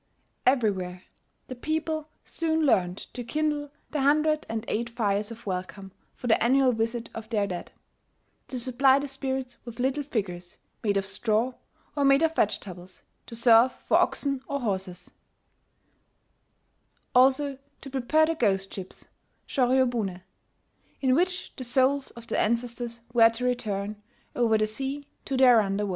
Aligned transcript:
Everywhere 0.47 1.03
the 1.47 1.53
people 1.53 2.07
soon 2.25 2.65
learned 2.65 2.97
to 3.13 3.23
kindle 3.23 3.69
the 3.91 4.01
hundred 4.01 4.47
and 4.49 4.65
eight 4.67 4.89
fires 4.89 5.29
of 5.29 5.45
welcome 5.45 5.91
for 6.15 6.25
the 6.25 6.43
annual 6.43 6.73
visit 6.73 7.11
of 7.13 7.29
their 7.29 7.45
dead, 7.45 7.71
to 8.47 8.59
supply 8.59 8.97
the 8.97 9.07
spirits 9.07 9.59
with 9.63 9.77
little 9.79 10.01
figures 10.01 10.57
made 10.83 10.97
of 10.97 11.05
straw, 11.05 11.53
or 11.95 12.03
made 12.03 12.23
out 12.23 12.31
of 12.31 12.35
vegetables, 12.35 13.03
to 13.27 13.35
serve 13.35 13.73
for 13.73 13.97
oxen 13.99 14.41
or 14.47 14.61
horses,* 14.61 15.11
also 17.13 17.59
to 17.81 17.89
prepare 17.91 18.25
the 18.25 18.33
ghost 18.33 18.73
ships 18.73 19.07
(shoryobune), 19.47 20.23
in 20.99 21.13
which 21.13 21.53
the 21.57 21.63
souls 21.63 22.09
of 22.17 22.25
the 22.25 22.39
ancestors 22.39 23.01
were 23.13 23.29
to 23.29 23.45
return, 23.45 24.01
over 24.35 24.57
the 24.57 24.65
sea, 24.65 25.05
to 25.25 25.37
their 25.37 25.61
under 25.61 25.85
world. 25.85 25.89